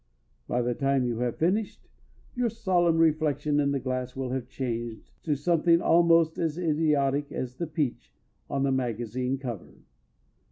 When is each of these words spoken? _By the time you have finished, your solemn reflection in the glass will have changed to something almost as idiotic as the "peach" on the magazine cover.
_By 0.47 0.63
the 0.63 0.73
time 0.73 1.05
you 1.05 1.19
have 1.19 1.35
finished, 1.37 1.87
your 2.33 2.49
solemn 2.49 2.97
reflection 2.97 3.59
in 3.59 3.69
the 3.69 3.79
glass 3.79 4.15
will 4.15 4.31
have 4.31 4.49
changed 4.49 5.11
to 5.25 5.35
something 5.35 5.79
almost 5.79 6.39
as 6.39 6.57
idiotic 6.57 7.31
as 7.31 7.57
the 7.57 7.67
"peach" 7.67 8.11
on 8.49 8.63
the 8.63 8.71
magazine 8.71 9.37
cover. 9.37 9.75